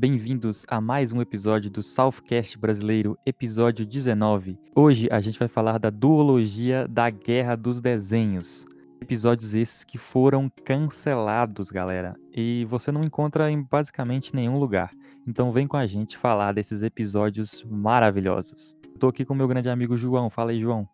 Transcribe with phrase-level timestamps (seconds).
[0.00, 4.58] Bem-vindos a mais um episódio do Southcast Brasileiro, episódio 19.
[4.74, 8.66] Hoje a gente vai falar da duologia da Guerra dos Desenhos.
[8.98, 14.90] Episódios esses que foram cancelados, galera, e você não encontra em basicamente nenhum lugar.
[15.28, 18.74] Então vem com a gente falar desses episódios maravilhosos.
[18.98, 20.30] Tô aqui com meu grande amigo João.
[20.30, 20.88] Fala aí, João.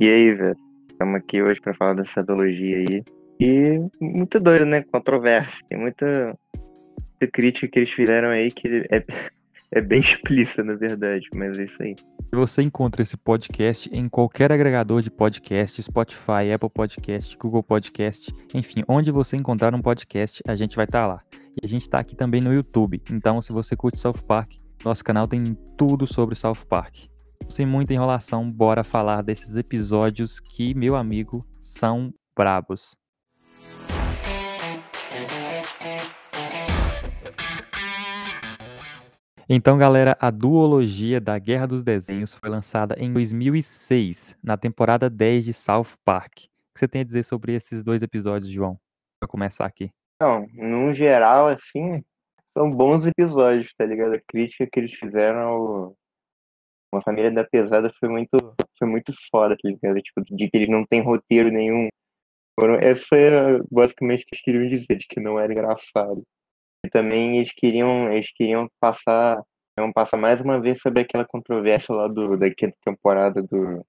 [0.00, 0.58] E aí, velho?
[0.90, 3.04] Estamos aqui hoje para falar dessa duologia aí.
[3.38, 4.82] E muito doido, né?
[4.82, 5.64] Controverso.
[5.68, 6.36] Tem muita
[7.26, 9.02] crítica que eles fizeram aí que é,
[9.72, 11.96] é bem explícita, na verdade, mas é isso aí.
[12.32, 18.82] Você encontra esse podcast em qualquer agregador de podcast, Spotify, Apple Podcast, Google Podcast, enfim,
[18.86, 21.22] onde você encontrar um podcast, a gente vai estar tá lá.
[21.60, 23.00] E a gente está aqui também no YouTube.
[23.10, 24.50] Então, se você curte South Park,
[24.84, 27.06] nosso canal tem tudo sobre South Park.
[27.48, 32.94] Sem muita enrolação, bora falar desses episódios que, meu amigo, são brabos.
[39.50, 45.42] Então, galera, a duologia da Guerra dos Desenhos foi lançada em 2006, na temporada 10
[45.42, 46.32] de South Park.
[46.32, 48.78] O que você tem a dizer sobre esses dois episódios, João?
[49.18, 49.90] Pra começar aqui.
[50.20, 52.04] Não, no geral, assim,
[52.54, 54.16] são bons episódios, tá ligado?
[54.16, 55.96] A crítica que eles fizeram ao
[56.92, 58.36] Uma Família da Pesada foi muito,
[58.78, 59.98] foi muito foda, tá ligado?
[60.02, 61.88] Tipo, de que eles não têm roteiro nenhum.
[62.82, 63.18] Essa foi
[63.70, 66.22] basicamente o que eles queriam dizer, de que não era engraçado.
[66.90, 69.42] Também eles queriam, eles queriam passar,
[69.76, 73.84] queriam passar mais uma vez sobre aquela controvérsia lá do, da quinta temporada do,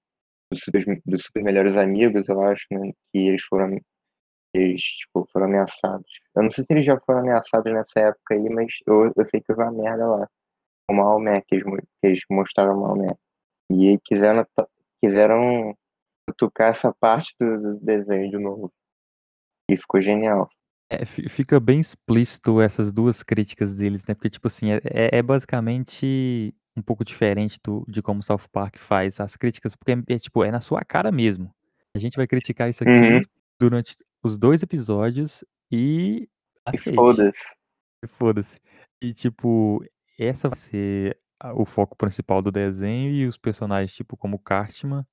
[0.50, 2.92] dos super, do super Melhores Amigos, eu acho, né?
[3.12, 3.78] Que eles foram,
[4.54, 6.10] eles, tipo, foram ameaçados.
[6.36, 9.40] Eu não sei se eles já foram ameaçados nessa época aí, mas eu, eu sei
[9.40, 10.28] que houve uma merda lá.
[10.90, 13.16] O Maomé, que eles, que eles mostraram o Maomé.
[13.70, 14.46] E aí quiseram,
[15.02, 15.76] quiseram
[16.36, 18.72] tocar essa parte do, do desenho de novo.
[19.70, 20.50] E ficou genial.
[20.90, 24.14] É, fica bem explícito essas duas críticas deles, né?
[24.14, 28.76] Porque, tipo assim, é, é, é basicamente um pouco diferente do, de como South Park
[28.78, 31.54] faz as críticas, porque é, é, tipo, é na sua cara mesmo.
[31.94, 33.20] A gente vai criticar isso aqui uhum.
[33.58, 36.28] durante os dois episódios e
[36.66, 36.96] aceite.
[36.96, 37.56] Foda-se.
[38.06, 38.58] Foda-se.
[39.00, 39.84] E, tipo,
[40.18, 41.16] essa vai ser
[41.54, 45.06] o foco principal do desenho e os personagens, tipo, como Cartman,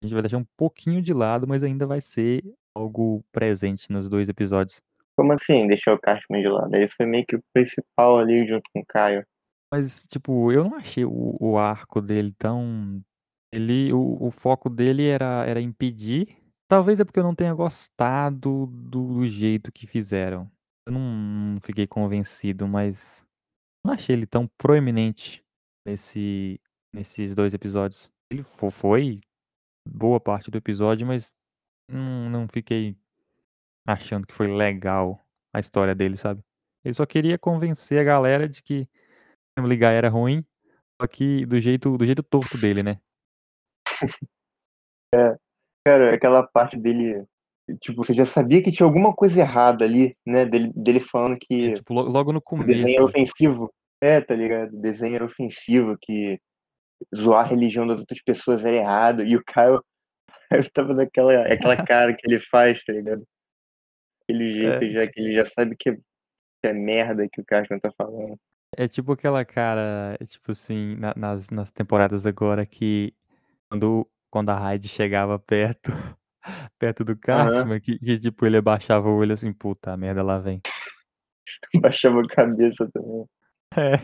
[0.00, 2.44] a gente vai deixar um pouquinho de lado, mas ainda vai ser
[2.74, 4.82] algo presente nos dois episódios.
[5.16, 6.74] Como assim, deixou o Cartman de lado?
[6.74, 9.24] Ele foi meio que o principal ali junto com o Caio.
[9.72, 13.02] Mas, tipo, eu não achei o, o arco dele tão.
[13.52, 16.36] Ele, o, o foco dele era, era impedir.
[16.68, 20.50] Talvez é porque eu não tenha gostado do, do jeito que fizeram.
[20.86, 23.24] Eu não, não fiquei convencido, mas
[23.84, 25.44] não achei ele tão proeminente
[25.86, 26.60] nesse,
[26.92, 28.10] nesses dois episódios.
[28.30, 29.20] Ele foi
[29.88, 31.32] boa parte do episódio, mas
[31.88, 32.96] não, não fiquei
[33.86, 36.42] achando que foi legal a história dele, sabe?
[36.84, 38.88] Ele só queria convencer a galera de que
[39.58, 40.44] Guy era ruim,
[41.00, 42.98] só que do jeito, do jeito torto dele, né?
[45.16, 45.36] É,
[45.86, 47.24] cara, aquela parte dele,
[47.80, 50.44] tipo, você já sabia que tinha alguma coisa errada ali, né?
[50.44, 51.70] Dele, dele falando que.
[51.70, 52.68] É, tipo, logo no começo.
[52.68, 53.72] O desenho era ofensivo.
[54.02, 54.76] É, tá ligado?
[54.76, 56.40] O desenho era ofensivo, que
[57.14, 59.22] zoar a religião das outras pessoas era errado.
[59.22, 59.80] E o Caio
[60.74, 63.24] tava naquela aquela cara que ele faz, tá ligado?
[64.24, 64.90] Aquele jeito é.
[64.90, 68.38] já que ele já sabe que é, que é merda que o Cashman tá falando.
[68.76, 73.14] É tipo aquela cara, é tipo assim, na, nas, nas temporadas agora que
[73.70, 75.92] quando, quando a Hyde chegava perto,
[76.78, 77.80] perto do Cashman, uhum.
[77.80, 80.60] que, que, tipo ele abaixava o olho assim, puta, a merda lá vem.
[81.80, 83.24] Baixava a cabeça também.
[83.76, 83.98] É.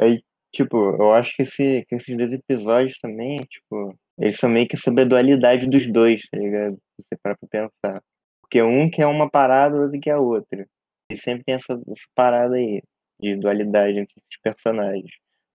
[0.00, 0.22] Aí,
[0.54, 4.76] tipo, eu acho que, esse, que esses dois episódios também, tipo, eles são meio que
[4.76, 6.78] sobre a dualidade dos dois, tá ligado?
[6.96, 8.02] Você para pra pensar.
[8.50, 10.66] Porque um quer uma parada, o outro quer outra.
[11.08, 12.82] E sempre tem essa, essa parada aí,
[13.20, 15.10] de dualidade entre esses personagens.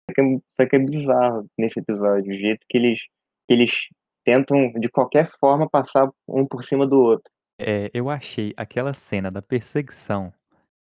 [0.08, 3.00] Só que, é, só que é bizarro nesse episódio, o jeito que eles,
[3.48, 3.88] que eles
[4.24, 7.32] tentam, de qualquer forma, passar um por cima do outro.
[7.60, 10.32] É, eu achei aquela cena da perseguição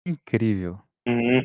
[0.04, 0.80] incrível.
[1.06, 1.42] Uhum.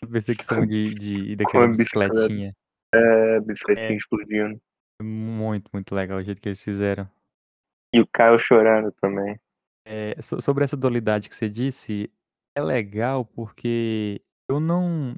[0.00, 2.54] A perseguição de, de, daquela bicicletinha.
[2.94, 4.60] É, bicicletinha é, explodindo.
[5.02, 7.10] Muito, muito legal o jeito que eles fizeram.
[7.92, 9.38] E o Caio chorando também.
[9.84, 12.10] É, sobre essa dualidade que você disse,
[12.56, 15.16] é legal porque eu não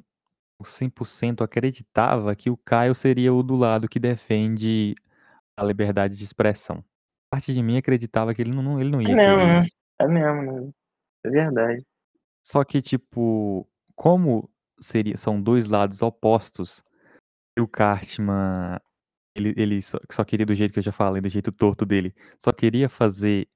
[0.63, 4.95] 100% acreditava que o Caio seria o do lado que defende
[5.57, 6.83] a liberdade de expressão.
[7.29, 9.65] Parte de mim acreditava que ele não, ele não ia É mesmo, né?
[9.99, 10.71] É mesmo, né?
[11.25, 11.85] É verdade.
[12.43, 16.83] Só que, tipo, como seria, são dois lados opostos,
[17.57, 18.79] e o Cartman,
[19.35, 22.13] ele, ele só, só queria do jeito que eu já falei, do jeito torto dele,
[22.37, 23.47] só queria fazer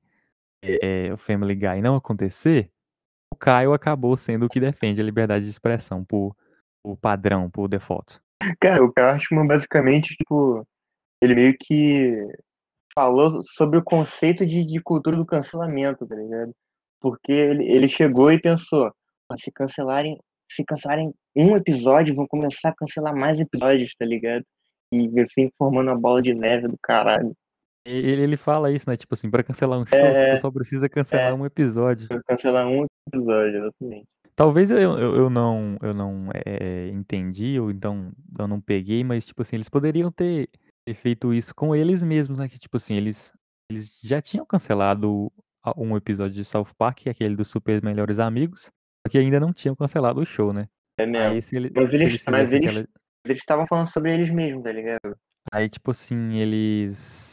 [0.61, 2.69] é, o Family Guy não acontecer,
[3.33, 6.35] o Caio acabou sendo o que defende a liberdade de expressão por
[6.83, 8.19] o padrão, por default?
[8.59, 10.65] Cara, o Cartman basicamente, tipo,
[11.21, 12.25] ele meio que
[12.93, 16.53] falou sobre o conceito de, de cultura do cancelamento, tá ligado?
[17.01, 18.91] Porque ele, ele chegou e pensou,
[19.37, 20.17] se cancelarem,
[20.51, 24.43] se cancelarem um episódio, vão começar a cancelar mais episódios, tá ligado?
[24.91, 27.33] E assim, formando a bola de neve do caralho.
[27.85, 28.97] Ele, ele fala isso, né?
[28.97, 31.33] Tipo assim, pra cancelar um show, É, você só precisa cancelar é.
[31.33, 32.07] um episódio.
[32.27, 34.07] Cancelar um episódio, exatamente.
[34.35, 39.25] Talvez eu, eu, eu não, eu não é, entendi, ou então eu não peguei, mas,
[39.25, 40.49] tipo assim, eles poderiam ter,
[40.85, 42.47] ter feito isso com eles mesmos, né?
[42.47, 43.33] Que, tipo assim, eles,
[43.69, 45.29] eles já tinham cancelado
[45.75, 48.71] um episódio de South Park, é aquele dos Super Melhores Amigos,
[49.05, 50.67] só que ainda não tinham cancelado o show, né?
[50.97, 51.27] É mesmo.
[51.27, 52.87] Aí ele, mas eles, eles, aquela...
[53.25, 55.17] eles estavam falando sobre eles mesmos, tá ligado?
[55.51, 57.28] Aí, tipo assim, eles.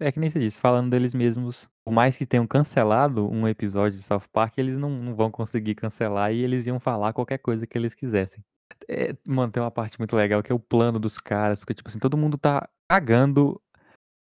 [0.00, 1.68] É que nem você disse, falando deles mesmos.
[1.84, 5.74] Por mais que tenham cancelado um episódio de South Park, eles não, não vão conseguir
[5.74, 8.44] cancelar e eles iam falar qualquer coisa que eles quisessem.
[8.86, 11.88] É, mano, tem uma parte muito legal que é o plano dos caras, que tipo
[11.88, 13.60] assim, todo mundo tá cagando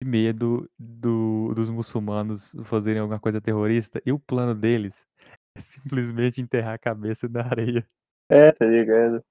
[0.03, 5.07] de medo do, dos muçulmanos fazerem alguma coisa terrorista, e o plano deles
[5.57, 7.87] é simplesmente enterrar a cabeça na areia.
[8.29, 9.25] É, tá ligado?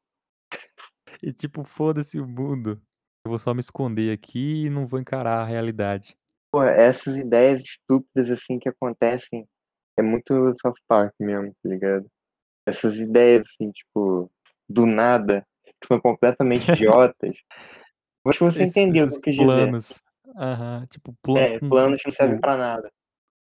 [1.21, 2.81] E tipo, foda-se o mundo.
[3.25, 6.15] Eu vou só me esconder aqui e não vou encarar a realidade.
[6.55, 9.45] Pô, essas ideias estúpidas assim que acontecem
[9.97, 12.05] é muito South Park mesmo, tá ligado?
[12.65, 14.31] Essas ideias assim, tipo,
[14.69, 17.35] do nada, que são completamente idiotas.
[18.25, 19.45] Acho que você Esses, entendeu o que eu quis dizer.
[19.45, 20.01] planos.
[20.37, 22.89] Aham, tipo, plano É, planos não servem tipo, pra nada.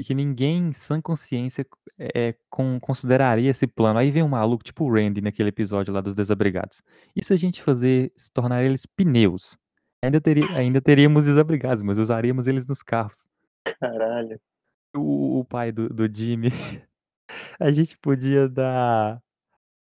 [0.02, 1.64] que ninguém sã consciência
[2.00, 4.00] é, com, consideraria esse plano.
[4.00, 6.82] Aí vem um maluco, tipo o Randy naquele episódio lá dos desabrigados.
[7.16, 9.56] E se a gente fazer, se tornar eles pneus?
[10.06, 13.28] Ainda, teria, ainda teríamos desabrigados, mas usaríamos eles nos carros.
[13.80, 14.40] Caralho.
[14.96, 16.50] O, o pai do, do Jimmy,
[17.60, 19.22] a gente podia dar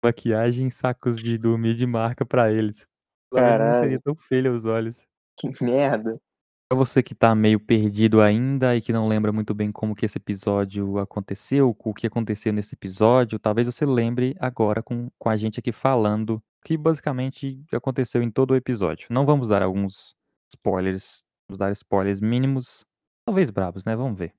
[0.03, 2.87] maquiagem em sacos de dormir de marca pra eles.
[3.33, 4.01] Menos não seria Caralho.
[4.01, 5.05] tão feio aos olhos.
[5.37, 6.19] Que merda.
[6.67, 10.05] Pra você que tá meio perdido ainda e que não lembra muito bem como que
[10.05, 15.37] esse episódio aconteceu, o que aconteceu nesse episódio, talvez você lembre agora com, com a
[15.37, 19.07] gente aqui falando que basicamente aconteceu em todo o episódio.
[19.09, 20.15] Não vamos dar alguns
[20.51, 22.85] spoilers, vamos dar spoilers mínimos,
[23.25, 23.95] talvez bravos, né?
[23.95, 24.33] Vamos ver.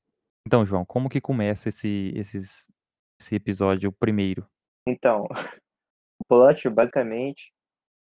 [0.46, 2.70] Então, João, como que começa esse, esses,
[3.20, 4.46] esse episódio primeiro?
[4.86, 5.26] Então,
[6.20, 7.52] o plot basicamente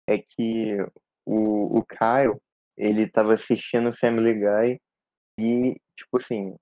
[0.07, 0.77] é que
[1.25, 2.39] o, o Kyle,
[2.77, 4.81] ele tava assistindo Family Guy
[5.39, 6.56] e, tipo assim,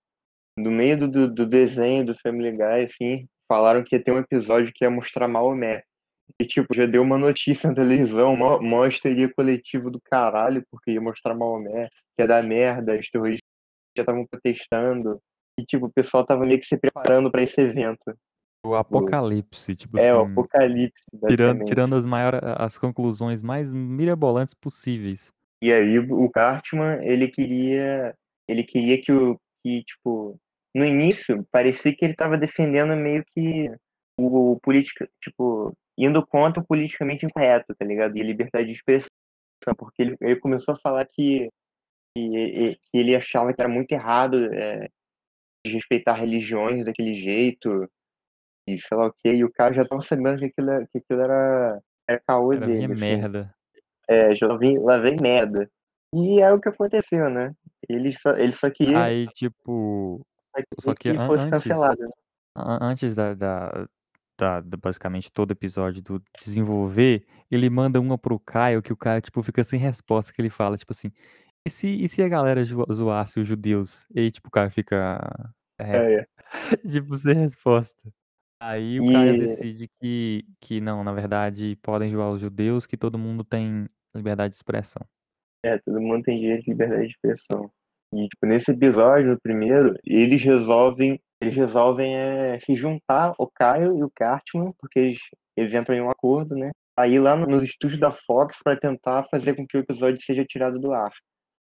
[0.58, 4.74] no meio do, do, desenho do Family Guy, assim, falaram que ia ter um episódio
[4.74, 5.84] que ia mostrar Maomé.
[6.40, 10.92] E, tipo, já deu uma notícia na televisão, mó, mó histeria coletivo do caralho, porque
[10.92, 13.48] ia mostrar Maomé, que ia dar merda, os terroristas
[13.96, 15.20] já estavam protestando.
[15.60, 18.14] E, tipo, o pessoal tava meio que se preparando para esse evento.
[18.66, 24.54] O apocalipse, tipo É, o assim, apocalipse, tirando, tirando as maiores, as conclusões mais mirabolantes
[24.54, 25.32] possíveis.
[25.62, 28.14] E aí o Cartman, ele queria,
[28.48, 30.40] ele queria que o que tipo,
[30.76, 33.72] no início parecia que ele estava defendendo meio que
[34.20, 38.16] o, o política, tipo, indo contra o politicamente incorreto, tá ligado?
[38.18, 39.10] E a liberdade de expressão,
[39.78, 41.50] porque ele, ele começou a falar que,
[42.16, 44.88] que, que ele achava que era muito errado é,
[45.66, 47.90] desrespeitar religiões daquele jeito
[48.68, 50.98] e sei lá o que, e o cara já tava sabendo que aquilo, era- que
[50.98, 53.00] aquilo era, era caô Era dele, assim.
[53.00, 53.56] merda.
[54.10, 55.70] É, já vim, lá vem merda.
[56.14, 57.54] E é o que aconteceu, né?
[57.90, 60.22] Ele só, ele só queria, Aí, tipo,
[60.80, 62.02] só só queria que que fosse antes, cancelado.
[62.02, 62.10] né?
[62.56, 63.88] an- antes da, da,
[64.38, 69.22] da- da- basicamente todo episódio do desenvolver, ele manda uma pro Caio que o Caio,
[69.22, 71.12] tipo, fica sem resposta, que ele fala, tipo assim,
[71.66, 74.08] e se, e se a galera zo- zoasse os judeus?
[74.16, 76.28] E aí, tipo, o Caio fica, é, É, é.
[76.92, 78.02] tipo, sem resposta.
[78.62, 82.98] Aí o Caio E decide que, que não, na verdade, podem zoar os judeus, que
[82.98, 85.06] todo mundo tem liberdade de expressão.
[85.66, 87.72] é, todo mundo tem direito de liberdade de expressão.
[88.14, 93.98] E tipo, nesse episódio, no primeiro, eles resolvem, eles resolvem é, se juntar, o Caio
[93.98, 95.20] e o Cartman, porque eles,
[95.56, 96.72] eles entram em um acordo, né?
[96.98, 100.44] Aí lá no- nos estúdios da Fox para tentar fazer com que o episódio seja
[100.46, 101.12] tirado do ar.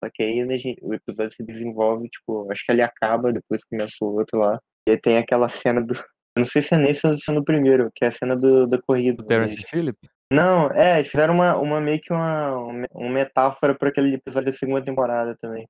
[0.03, 3.95] Só que aí né, o episódio se desenvolve, tipo, acho que ele acaba, depois começa
[4.01, 4.59] o outro lá.
[4.87, 5.93] E aí tem aquela cena do.
[5.95, 8.35] Eu não sei se é nesse ou se é no primeiro, que é a cena
[8.35, 9.23] do, da corrida.
[9.25, 9.69] Terence deles.
[9.69, 9.97] Phillip?
[10.31, 14.51] Não, é, eles fizeram uma, uma meio que uma, uma uma metáfora para aquele episódio
[14.51, 15.67] da segunda temporada também.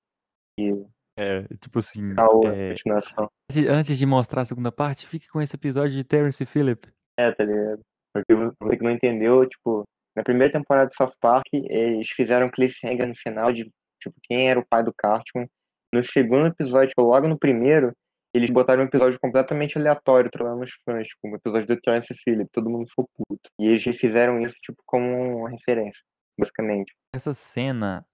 [0.59, 0.73] E
[1.17, 3.29] É, tipo assim, caô, é, continuação.
[3.69, 6.87] antes- de mostrar a segunda parte, fique com esse episódio de Terence Phillip.
[7.17, 7.81] É, tá ligado?
[8.13, 9.83] Porque você que não entendeu, tipo,
[10.15, 13.63] na primeira temporada de South Park, eles fizeram um cliffhanger no final de,
[14.01, 15.47] tipo, quem era o pai do Cartman.
[15.93, 17.91] No segundo episódio, tipo, logo no primeiro,
[18.35, 22.13] eles botaram um episódio completamente aleatório pra lá nos fãs, como o episódio do Terence
[22.23, 23.49] Phillip, todo mundo ficou puto.
[23.59, 26.01] E eles fizeram isso, tipo, como uma referência,
[26.39, 26.93] basicamente.
[27.15, 28.05] Essa cena,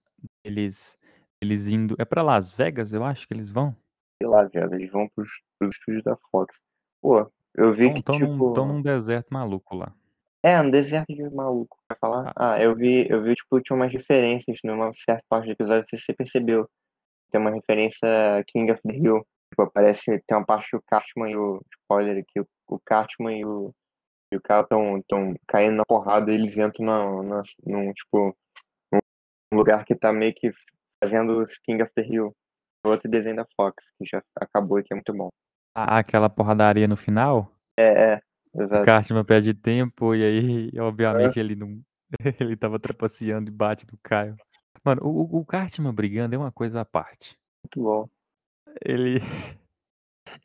[0.46, 0.96] eles,
[1.44, 1.96] eles indo.
[2.00, 3.76] É pra Las Vegas, eu acho que eles vão?
[4.22, 6.56] Sei lá, viado, eles vão pros, pros estúdios da Fox.
[7.02, 8.54] Pô, eu vi Tão, que, tão, num, tipo.
[8.54, 9.94] tão num deserto maluco lá.
[10.42, 12.34] É, um deserto de maluco, vai falar?
[12.36, 12.54] Ah.
[12.54, 15.98] Ah, eu vi, eu vi, tipo, tinha umas referências numa certa parte do episódio, se
[15.98, 16.70] você percebeu.
[17.32, 19.26] Tem uma referência a King of the Hill.
[19.50, 21.62] Tipo, aparece, tem uma parte que o Cartman e o.
[21.82, 23.74] Spoiler aqui, o, o Cartman e o.
[24.34, 28.36] E o cara estão tão caindo na porrada e eles entram na, na, num, tipo,
[28.92, 30.52] num lugar que tá meio que
[31.04, 32.34] fazendo King of the Hill.
[32.86, 35.30] Outro desenho da Fox, que já acabou e que é muito bom.
[35.76, 37.50] Ah, Aquela porradaria no final?
[37.80, 38.22] É, é,
[38.54, 38.86] O exato.
[38.86, 41.82] Cartman perde tempo e aí, obviamente, ele não.
[42.40, 44.36] Ele tava trapaceando e bate no Caio.
[44.86, 47.36] Mano, o, o- o Cartman brigando é uma coisa à parte.
[47.64, 48.08] Muito bom.
[48.86, 49.20] Ele.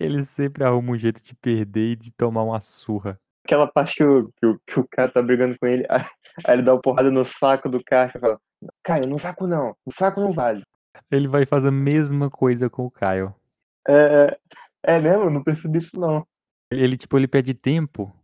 [0.00, 3.18] Ele sempre arruma um jeito de perder e de tomar uma surra.
[3.44, 5.84] Aquela parte que o, que o, que o cara tá brigando com ele,
[6.46, 8.40] aí ele dá uma porrada no saco do cara e fala,
[8.82, 10.62] Caio, no saco não, no saco não vale.
[11.10, 13.34] Ele vai fazer a mesma coisa com o Caio.
[13.86, 14.38] É,
[14.84, 15.24] é, é mesmo?
[15.24, 16.26] Eu não percebi isso não.
[16.70, 18.14] Ele, tipo, ele pede tempo.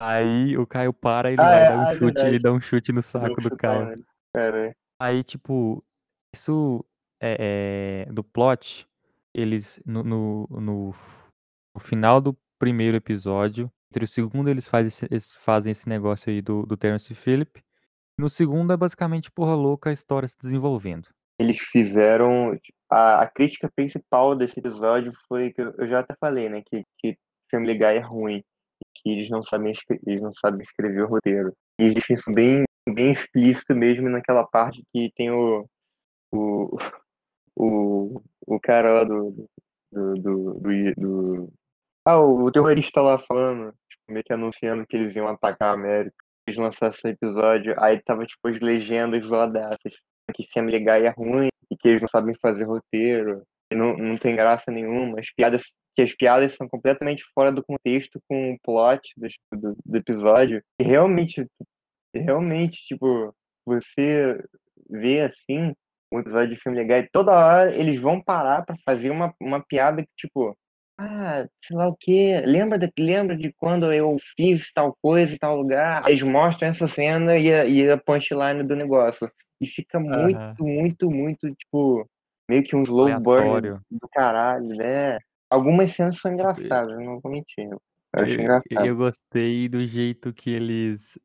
[0.00, 2.38] Aí o Caio para, ele Ah, vai é, dar um ah, é chute, ele verdade.
[2.38, 4.04] dá um chute no saco do Caio.
[4.34, 5.84] Cara, Aí, tipo,
[6.34, 6.84] isso
[7.20, 8.88] é, é do plot,
[9.34, 10.94] eles no, no, no,
[11.74, 16.30] no final do primeiro episódio, entre o segundo eles fazem esse, eles fazem esse negócio
[16.30, 17.62] aí do, do Terence Phillip.
[18.20, 21.08] No segundo é basicamente porra louca a história se desenvolvendo.
[21.40, 22.56] eles fizeram.
[22.90, 26.62] A, a crítica principal desse episódio foi que eu, eu já até falei, né?
[26.66, 27.16] Que, que
[27.50, 28.42] Family Guy é ruim.
[28.96, 29.72] Que eles não sabem,
[30.06, 31.52] eles não sabem escrever o roteiro.
[31.80, 35.66] E eles isso bem, bem explícito mesmo naquela parte que tem o.
[36.32, 36.76] O,
[37.56, 39.46] o, o cara lá do.
[39.92, 41.52] Do, do, do, do-
[42.06, 46.14] Ah, o terrorista lá falando, tipo, meio que anunciando que eles iam atacar a América.
[46.50, 49.92] Eles lançaram esse episódio, aí tava tipo as legendas zoadaças
[50.34, 53.42] que Family Guy é ruim e que eles não sabem fazer roteiro,
[53.72, 55.62] e não, não tem graça nenhuma, as piadas,
[55.94, 60.62] que as piadas são completamente fora do contexto com o plot do, do, do episódio.
[60.80, 61.46] E realmente,
[62.14, 63.32] realmente, tipo,
[63.64, 64.42] você
[64.88, 65.72] vê assim,
[66.12, 70.02] um episódio de Family Guy, toda hora eles vão parar pra fazer uma, uma piada
[70.02, 70.56] que, tipo,
[71.02, 75.38] ah, sei lá o quê, lembra de, lembra de quando eu fiz tal coisa em
[75.38, 76.06] tal lugar?
[76.06, 79.30] Eles mostram essa cena e a, e a punchline do negócio.
[79.60, 82.06] E fica muito, muito, muito, tipo,
[82.48, 83.80] meio que um slow burn Aleatório.
[83.90, 85.18] do caralho, né?
[85.48, 87.68] Algumas cenas são Tipo, engraçadas, não vou mentir.
[87.70, 87.80] Eu
[88.12, 88.40] acho
[88.70, 91.18] Eu, eu gostei do jeito que eles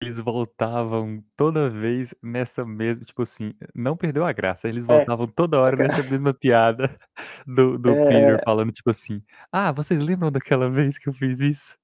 [0.00, 5.26] eles voltavam toda vez nessa mesma, tipo assim, não perdeu a graça, eles É, voltavam
[5.26, 6.98] toda hora nessa mesma piada
[7.46, 11.40] do, do Peter é, falando, tipo assim, ah, vocês lembram daquela vez que eu fiz
[11.40, 11.78] isso?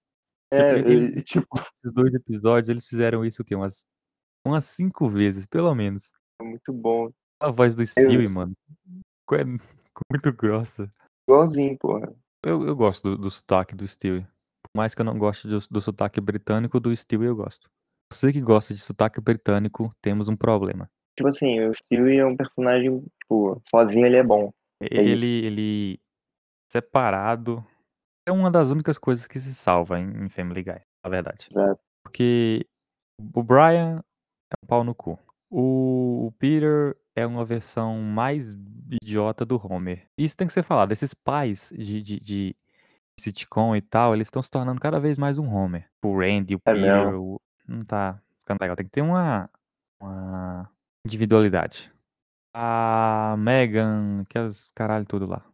[0.52, 1.46] Tipo, é, e- eles, e, tipo,
[1.84, 3.54] os dois episódios, eles fizeram isso o quê?
[3.54, 3.86] Umas,
[4.46, 6.12] umas cinco vezes, pelo menos.
[6.40, 7.10] muito bom.
[7.40, 8.52] A voz do Eu, Stewie, mano,
[9.32, 9.44] é
[10.12, 10.92] muito grossa.
[11.26, 12.14] igualzinho, porra.
[12.44, 14.22] Eu, eu gosto do, do sotaque do Stewie.
[14.62, 17.70] Por mais que eu não goste do, do sotaque britânico, do Stewie eu gosto.
[18.12, 20.88] Você que gosta de sotaque britânico, temos um problema.
[21.16, 24.52] Tipo assim, o Stewie é um personagem, tipo, sozinho ele é bom.
[24.80, 24.86] É.
[24.90, 26.00] Ele, ele
[26.70, 27.64] separado
[28.26, 31.48] é uma das únicas coisas que se salva em, Family Guy, na verdade.
[31.50, 31.80] Exato.
[32.02, 32.64] Porque
[33.34, 34.02] o Brian
[34.50, 35.18] é um pau no cu.
[35.50, 38.56] O, Peter é uma versão mais
[39.02, 40.06] idiota do Homer.
[40.16, 40.92] Isso tem que ser falado.
[40.92, 42.56] Esses pais de, de, de
[43.18, 45.86] sitcom e tal, eles estão se tornando cada vez mais um Homer.
[46.02, 47.40] O Randy, o É Peter, o...
[47.72, 48.76] não tá ficando legal.
[48.76, 49.50] Tem que ter uma,
[50.00, 50.70] uma
[51.06, 51.92] individualidade.
[52.54, 55.44] A Megan, aquelas caralho tudo lá.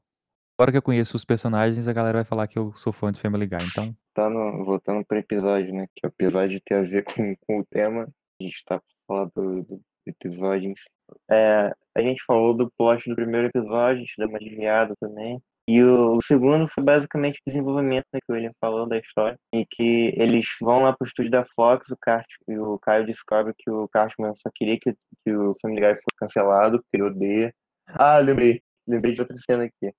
[0.59, 3.21] Agora que eu conheço os personagens, a galera vai falar que eu sou fã de
[3.21, 3.59] Family Guy.
[3.71, 5.87] Então, Tá no, voltando pro episódio, né?
[5.95, 8.09] Que o episódio tem a ver com, com o tema.
[8.41, 10.89] A gente tá falando do, do episódio em si.
[11.31, 15.41] É, a gente falou do plot do primeiro episódio, a gente deu uma desviada também.
[15.69, 19.39] E o, segundo foi basicamente o desenvolvimento né, que o William falou da história.
[19.55, 23.53] E que eles vão lá pro estúdio da Fox, o, Cart, e o Caio descobre
[23.59, 27.55] que o Cartman só queria que, que o Family Guy fosse cancelado, porque ele odeia.
[27.87, 28.63] Ah, lembrei.
[28.87, 29.93] Lembrei de outra cena aqui.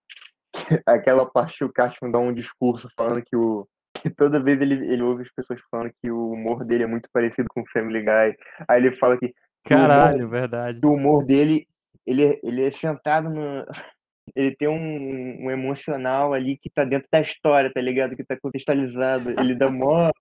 [0.88, 3.68] Aquela parte que o Cartman dá um discurso falando que o,
[4.02, 7.08] que toda vez ele, ele ouve as pessoas falando que o humor dele é muito
[7.14, 8.36] parecido com o Family Guy.
[8.68, 9.32] Aí ele fala que,
[9.64, 10.80] que o humor, caralho, verdade.
[10.84, 11.68] o humor dele,
[12.08, 13.66] ele, é- ele é sentado no.
[14.36, 18.16] Ele tem um, um emocional ali que tá dentro da história, tá ligado?
[18.16, 19.32] Que tá contextualizado.
[19.32, 20.12] Ele dá mó,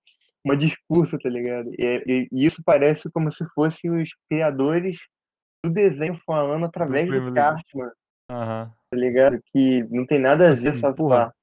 [0.45, 1.71] uma discurso, tá ligado?
[1.79, 4.99] E, e- e isso parece como se fossem os criadores
[5.65, 7.35] do desenho falando Do através do Guy.
[7.35, 7.91] Cartman,
[8.31, 8.73] Aham.
[8.91, 9.41] tá ligado?
[9.53, 11.35] Que não tem nada a Tipo ver assim, só porra.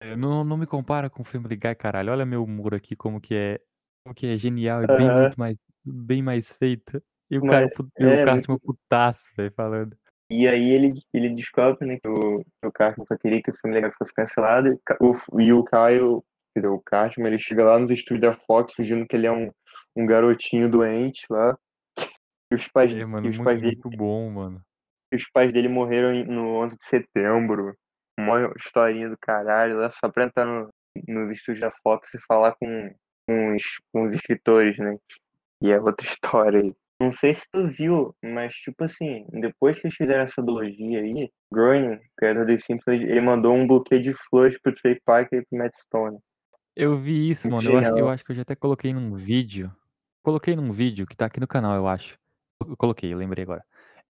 [0.00, 2.10] É, não, não me compara com Family Guy, caralho.
[2.12, 3.60] Olha meu humor aqui, como que é,
[4.04, 5.20] como que é genial e bem Aham.
[5.22, 7.00] muito mais, bem mais feito.
[7.30, 8.64] E o cara, Mas pu- e o é Cartman muito.
[8.64, 9.96] putaço, velho, falando.
[10.34, 13.54] E aí ele, ele descobre, né, que o, que o Cartman só queria que o
[13.54, 14.68] filme legal fosse cancelado.
[14.68, 16.24] E, o, e o Caio,
[16.54, 19.32] quer dizer, o Cartman, ele chega lá nos estúdios da Fox fingindo que ele é
[19.32, 19.50] um,
[19.94, 21.56] um garotinho doente lá.
[22.50, 24.62] E os pais, É, mano, os muito, pais dele muito bom, mano.
[25.14, 27.76] os pais dele morreram no 11 de setembro.
[28.18, 30.70] Uma historinha do caralho lá, só pra entrar no,
[31.08, 32.94] nos estúdios da Fox e falar com,
[33.26, 33.62] com, os,
[33.92, 34.96] com os escritores, né?
[35.62, 36.74] E é outra história aí.
[37.02, 41.28] Não sei se tu viu, mas tipo assim, depois que eles fizeram essa duologia aí,
[41.52, 45.58] Groening, criador dos Simpsons, ele mandou um buquê de flores pro Trey Parker e pro
[45.58, 46.18] Matt Stone.
[46.76, 47.68] Eu vi isso, mano.
[47.68, 49.74] Eu acho, eu acho que eu já até coloquei num vídeo.
[50.24, 52.16] Coloquei num vídeo que tá aqui no canal, eu acho.
[52.64, 53.64] Eu coloquei, eu lembrei agora.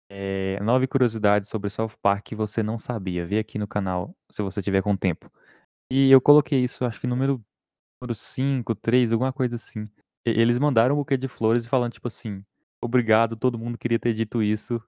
[0.08, 3.26] É, nove curiosidades sobre South Park que você não sabia.
[3.26, 5.30] Vê aqui no canal, se você tiver com tempo.
[5.90, 7.42] E eu coloquei isso, acho que número,
[8.00, 9.84] número 5, 3, alguma coisa assim.
[10.26, 12.44] E- Eles mandaram um buquê de flores falando, tipo assim,
[12.82, 14.82] obrigado, todo mundo queria ter dito isso.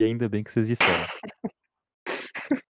[0.00, 1.06] E ainda bem que vocês disseram.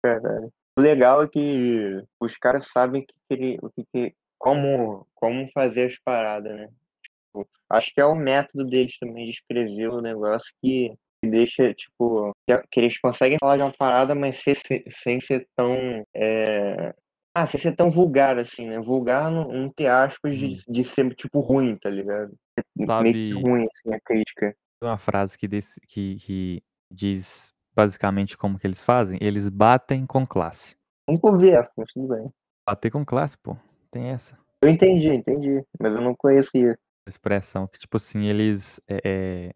[0.02, 0.52] Caralho.
[0.74, 5.46] O legal é que os caras sabem que que ele, o que que- como, como
[5.52, 6.68] fazer as paradas, né?
[7.04, 12.32] Tipo, Acho que é o método deles também de escrever o negócio que deixa, tipo,
[12.48, 15.74] que, que eles conseguem falar de uma parada, mas sem, ser- sem ser tão.
[16.16, 16.94] é,
[17.36, 18.80] Ah, sem ser tão vulgar, assim, né?
[18.80, 20.72] Vulgar não, não ter aspas de, Hum.
[20.72, 22.34] de ser, tipo, ruim, tá ligado?
[22.86, 24.56] Meio que Sabe ruim, assim, a crítica.
[24.82, 29.18] uma frase que, desse- que, que diz basicamente como que eles fazem?
[29.20, 30.76] Eles batem com classe.
[31.08, 32.30] Nunca ouvi essa, mas tudo bem.
[32.68, 33.56] Bater com classe, pô.
[33.90, 35.62] Tem essa Eu entendi, entendi.
[35.80, 36.78] Mas eu não conhecia.
[37.08, 38.80] expressão que, tipo assim, eles.
[38.88, 39.54] é, é,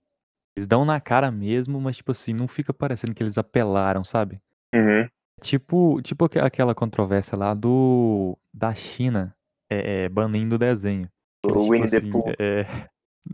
[0.57, 4.41] eles dão na cara mesmo, mas, tipo assim, não fica parecendo que eles apelaram, sabe?
[4.75, 5.09] Uhum.
[5.43, 8.39] Tipo, tipo aque- aquela controvérsia lá do.
[8.53, 9.37] Da China
[9.71, 11.09] é, é, banindo o desenho.
[11.45, 12.25] Eles, O tipo Winnie the assim, Pooh.
[12.41, 12.63] é,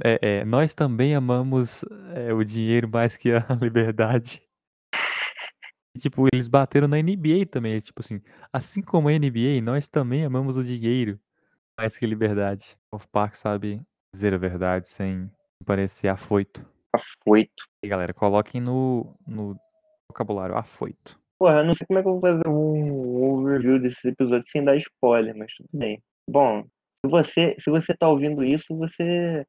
[0.04, 1.84] é, é, nós também amamos
[2.14, 4.42] é, o dinheiro mais que a liberdade.
[5.94, 7.78] E, tipo, eles bateram na NBA também.
[7.80, 8.20] Tipo assim,
[8.52, 11.20] assim como a NBA, nós também amamos o dinheiro
[11.78, 12.76] mais que a liberdade.
[12.90, 13.80] O Park sabe
[14.14, 15.30] dizer a verdade sem
[15.64, 16.66] parecer afoito.
[16.92, 17.64] Afoito.
[17.82, 19.56] E galera, coloquem no, no
[20.10, 21.18] vocabulário afoito.
[21.38, 24.62] Porra, eu não sei como é que eu vou fazer um, review desse episódio sem
[24.64, 26.00] dar spoiler, mas tudo bem.
[26.30, 26.62] Bom,
[27.04, 29.44] se você, se você tá ouvindo isso, você,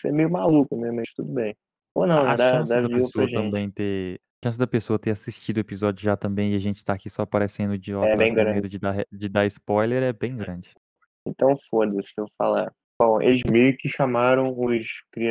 [0.00, 0.90] você é meio maluco, né?
[0.90, 1.54] Mas tudo bem.
[1.94, 4.20] Ou não, A Dá, chance dá da pessoa também ter.
[4.42, 7.10] A chance da pessoa ter assistido o episódio já também e a gente tá aqui
[7.10, 8.68] só parecendo É idiota bem com medo grande.
[8.68, 10.70] de dar, de dar spoiler é bem grande.
[11.26, 12.72] Então foda-se, eu falar.
[13.00, 14.86] Bom, eles meio que chamaram os,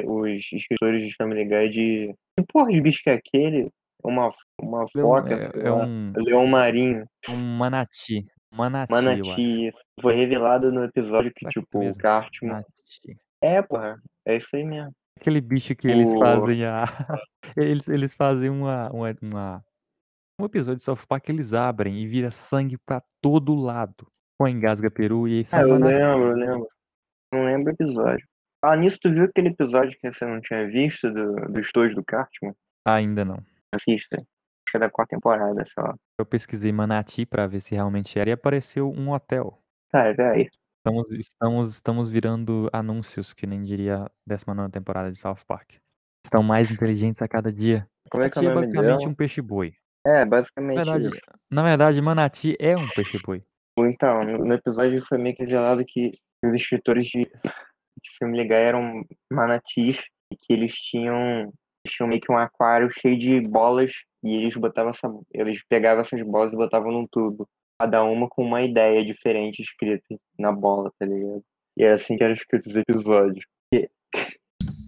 [0.06, 2.15] os escritores de Family Guy de.
[2.38, 3.69] Que porra de bicho que é aquele?
[4.03, 5.86] Uma, uma É foca, é, é lá.
[5.86, 7.06] um, Leão marinho.
[7.30, 8.25] um manati.
[8.53, 8.91] Manati.
[8.91, 9.71] Manati.
[10.01, 11.97] Foi revelado no episódio que, é tipo, o?
[11.97, 12.51] Cartman.
[12.53, 13.17] Manati.
[13.41, 14.02] É, porra.
[14.26, 14.91] É isso aí mesmo.
[15.19, 16.19] Aquele bicho que eles O.
[16.19, 16.84] fazem a.
[17.58, 19.63] Eles, eles fazem uma, uma, uma-
[20.39, 24.06] Um episódio de South Park que eles abrem e vira sangue pra todo lado.
[24.39, 26.67] Com engasga peru e esse é Ah, eu lembro, eu lembro.
[27.34, 28.28] Não lembro o episódio.
[28.63, 32.04] Ah, nisso, tu viu aquele episódio que você não tinha visto do, dos dois do
[32.04, 32.54] Cartman?
[32.86, 33.38] Ainda não.
[33.73, 34.17] Assista.
[34.17, 35.95] Acho que é da quarta temporada, sei lá.
[36.19, 39.58] Eu pesquisei Manati pra ver se realmente era e apareceu um hotel.
[39.91, 40.50] Cara, peraí.
[40.88, 45.73] Estamos, estamos, estamos virando anúncios, que nem diria a 19 temporada de South Park.
[46.26, 47.86] Estão mais inteligentes a cada dia.
[48.10, 49.10] Como é que é é basicamente dela?
[49.10, 49.73] um peixe-boi.
[50.06, 51.21] É, Na basicamente verdade, isso.
[51.52, 53.43] na verdade, Manati é um peixe-boi.
[53.78, 59.06] Então, no, episódio foi meio que revelado que os escritores de, de filme legal eram
[59.30, 60.00] manatis
[60.32, 61.52] e que eles tinham,
[61.86, 63.91] tinham meio que um aquário cheio de bolas
[64.23, 67.47] e eles botavam essa, eles pegavam essas bolas e botavam num tubo,
[67.79, 70.03] cada uma com uma ideia diferente escrita
[70.37, 71.43] na bola, tá ligado?
[71.77, 73.45] E era assim que eram escritos os episódios.
[73.73, 73.89] E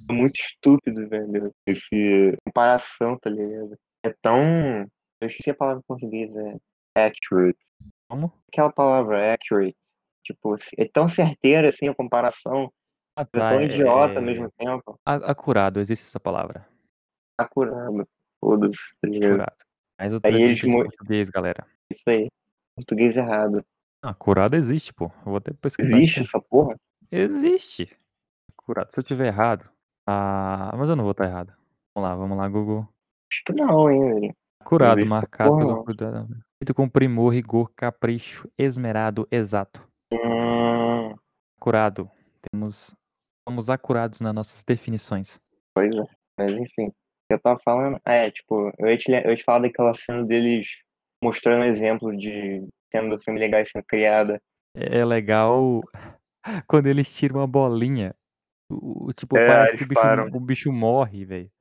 [0.09, 3.77] é muito estúpido, velho, esse comparação, tá ligado?
[4.03, 4.41] É tão,
[5.21, 6.31] eu esqueci a palavra em português,
[6.95, 7.59] é accurate
[8.09, 8.33] Como?
[8.51, 9.75] aquela palavra accurate,
[10.25, 12.71] tipo, é tão certeira assim a comparação,
[13.15, 13.49] Ah, é tá.
[13.51, 16.67] tão É, idiota ao é- mesmo tempo, acurado, existe essa palavra.
[17.37, 18.07] tá curando,
[18.43, 19.31] foda-se, tá ligado?
[19.41, 19.57] Acurado.
[19.99, 21.67] Aí eles dica de mo- português, galera.
[21.91, 22.29] Isso aí,
[22.79, 23.63] português errado.
[24.01, 25.05] Acurado existe, pô.
[25.05, 26.29] Eu vou até pesquisar Existe aqui.
[26.29, 26.75] essa porra?
[27.11, 27.89] Existe.
[28.57, 28.91] Acurado.
[28.91, 29.69] Se eu tiver errado.
[30.07, 31.53] Ah, mas eu não vou estar errado.
[31.93, 32.87] Vamos lá, vamos lá, Google.
[33.31, 34.35] Acho que não, hein, velho.
[34.61, 36.27] Essa marcado porra, pelo cuidado.
[36.61, 39.87] Feito com primor, rigor, capricho, esmerado, exato.
[40.11, 41.15] Hum,
[41.59, 42.09] Acurado.
[42.51, 42.95] Temos.
[43.47, 45.39] Somos acurados nas nossas definições.
[45.73, 46.03] pois é,
[46.37, 46.91] mas enfim,
[47.31, 50.83] eu tava falando, é, tipo, eu ia te, eu ia te falar daquela cena deles
[51.21, 54.41] mostrando exemplo de cena do filme legal sendo criada,
[54.75, 55.81] É legal
[56.67, 58.15] quando eles tiram uma bolinha,
[58.69, 60.01] o tipo, É, parece que o bicho
[60.37, 61.51] o bicho morre, velho.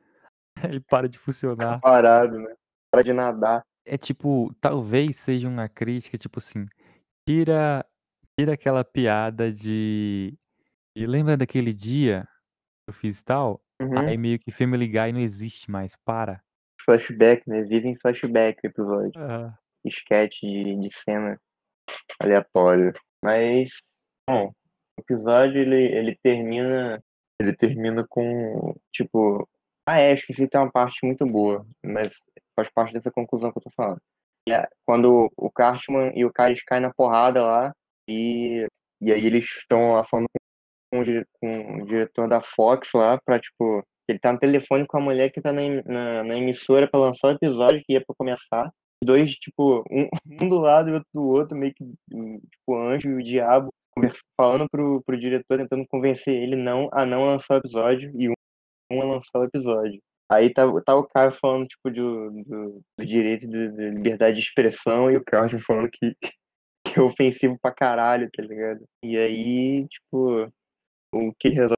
[0.72, 1.80] Ele para de fica funcionar.
[1.80, 2.54] parado, né?
[2.90, 3.64] Para de nadar.
[3.86, 6.66] É tipo, talvez seja uma crítica, tipo assim,
[7.26, 7.84] tira
[8.38, 10.36] tira aquela piada de
[10.96, 12.22] e lembra daquele dia
[12.84, 13.60] que eu fiz tal?
[13.80, 13.98] Uhum.
[13.98, 16.42] Aí meio que Family Guy não existe mais, para.
[16.88, 17.62] Flashback, né?
[17.64, 19.20] Vive em flashback o episódio.
[19.20, 19.54] Aham.
[19.86, 21.38] Sketch de, de cena
[22.18, 22.94] aleatório.
[23.22, 23.82] Mas,
[24.28, 27.02] bom, o episódio ele, ele termina.
[27.38, 29.46] Ele termina com, tipo.
[29.86, 32.10] Ah, é, esqueci que tem uma parte muito boa, mas
[32.56, 34.00] faz parte dessa conclusão que eu tô falando.
[34.48, 37.72] É quando o Cartman e o Kais caem na porrada lá,
[38.08, 38.66] e,
[39.00, 40.26] e aí eles estão lá falando
[40.90, 41.04] com
[41.40, 45.30] com o diretor da Fox lá pra, tipo, ele tá no telefone com a mulher
[45.30, 48.70] que tá na, na, na emissora pra lançar o episódio que ia pra começar.
[49.02, 50.08] Dois, tipo, um,
[50.42, 53.68] um do lado e outro do outro, meio que, hum, tipo, anjo e o diabo,
[54.36, 59.02] falando pro, pro diretor, tentando convencer ele não a não lançar o episódio e um
[59.02, 60.00] a lançar o episódio.
[60.30, 64.42] Aí tá, tá o cara falando, tipo, do, do, do direito de, de liberdade de
[64.42, 66.14] expressão e o Cartman falando que,
[66.86, 68.84] que é ofensivo pra caralho, tá ligado?
[69.02, 70.52] E aí, tipo,
[71.14, 71.76] o que ele resolve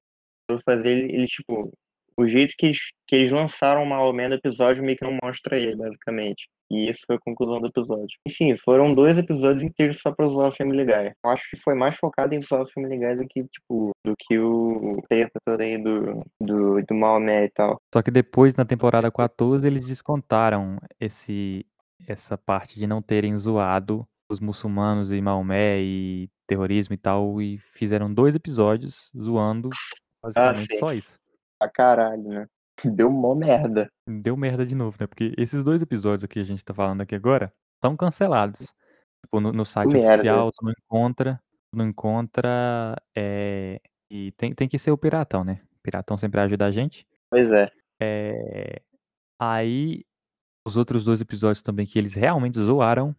[0.65, 1.73] fazer, ele, ele, tipo,
[2.21, 5.57] o jeito que eles, que eles lançaram o Maomé no episódio meio que não mostra
[5.59, 6.49] ele, basicamente.
[6.71, 8.17] E isso foi a conclusão do episódio.
[8.27, 11.13] Enfim, foram dois episódios inteiros só pra zoar o Family Guy.
[11.25, 14.15] Eu acho que foi mais focado em zoar o Family Guy do que, tipo, do
[14.17, 17.81] que o treta toda aí do, do, do Maomé e tal.
[17.93, 21.67] Só que depois, na temporada 14, eles descontaram esse
[22.09, 27.59] essa parte de não terem zoado os muçulmanos e Maomé e terrorismo e tal, e
[27.75, 29.69] fizeram dois episódios zoando
[30.25, 30.79] Ah, basicamente sim.
[30.79, 31.20] só isso.
[31.61, 32.47] Pra caralho, né?
[32.85, 33.91] Deu mó merda.
[34.09, 35.07] Deu merda de novo, né?
[35.07, 38.73] Porque esses dois episódios aqui que a gente tá falando aqui agora estão cancelados.
[39.23, 40.15] Tipo, no, no site merda.
[40.15, 43.79] oficial, tu não encontra, tu não encontra, é,
[44.11, 45.61] e tem, tem que ser o Piratão, né?
[45.75, 47.07] O Piratão sempre ajuda a gente.
[47.31, 47.71] Pois é.
[48.01, 48.81] É,
[49.39, 50.03] aí,
[50.67, 53.15] os outros dois episódios também que eles realmente zoaram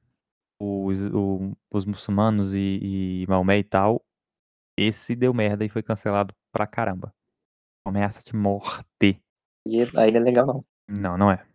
[0.59, 2.79] os, o- os muçulmanos e,
[3.21, 4.03] e Maomé e tal,
[4.75, 7.13] esse deu merda e foi cancelado pra caramba.
[7.85, 9.21] Ameaça de morte.
[9.65, 10.65] E aí não é legal, não.
[10.87, 11.45] Não, não é.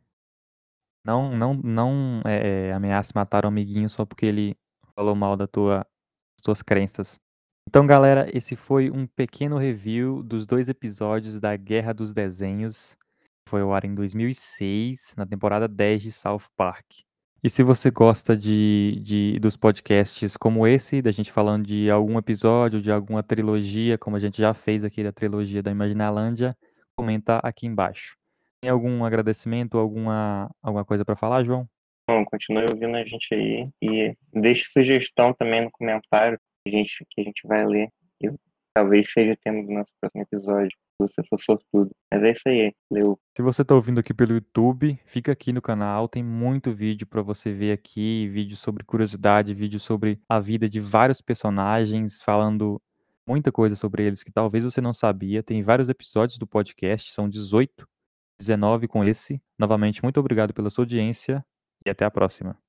[1.05, 4.57] Não, não, não é, é, ameaça matar o amiguinho só porque ele
[4.95, 7.21] falou mal da tua, das tuas crenças.
[7.69, 12.97] Então, galera, esse foi um pequeno review dos dois episódios da Guerra dos Desenhos.
[13.49, 17.06] Foi ao ar em 2006, na temporada 10 de South Park.
[17.47, 22.19] E se você gosta de, de dos podcasts como esse, da gente falando de algum
[22.19, 26.57] episódio, de alguma trilogia, como a gente já fez aqui da trilogia da Imaginalândia,
[26.97, 28.17] comenta aqui embaixo.
[28.61, 31.69] Tem algum agradecimento, alguma, alguma coisa para falar, João?
[32.11, 37.07] Bom, continue ouvindo a gente aí e deixe sugestão também no comentário que a gente,
[37.09, 37.89] que a gente vai ler.
[38.21, 38.29] E
[38.75, 41.91] talvez seja tema do nosso próximo episódio, você for sortudo.
[42.13, 43.19] Mas é isso aí, leu.
[43.37, 47.23] Se você está ouvindo aqui pelo YouTube, fica aqui no canal, tem muito vídeo para
[47.23, 52.81] você ver aqui, vídeo sobre curiosidade, vídeo sobre a vida de vários personagens, falando
[53.29, 55.43] muita coisa sobre eles que talvez você não sabia.
[55.43, 57.87] Tem vários episódios do podcast, são 18,
[58.39, 59.41] 19 com esse.
[59.59, 61.45] Novamente, muito obrigado pela sua audiência
[61.85, 62.66] e até a próxima.